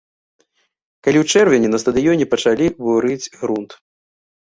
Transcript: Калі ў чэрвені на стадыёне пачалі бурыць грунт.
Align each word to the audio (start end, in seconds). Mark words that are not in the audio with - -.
Калі 1.07 1.17
ў 1.23 1.35
чэрвені 1.35 1.67
на 1.73 1.79
стадыёне 1.83 2.25
пачалі 2.33 2.65
бурыць 2.81 3.31
грунт. 3.39 3.71